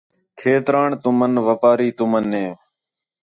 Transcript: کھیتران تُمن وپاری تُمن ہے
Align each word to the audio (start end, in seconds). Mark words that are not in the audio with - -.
کھیتران 0.39 0.89
تُمن 1.03 1.33
وپاری 1.47 1.89
تُمن 1.97 2.25
ہے 2.37 2.47